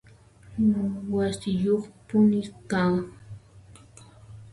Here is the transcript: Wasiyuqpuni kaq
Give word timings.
Wasiyuqpuni 1.15 2.39
kaq 2.69 2.95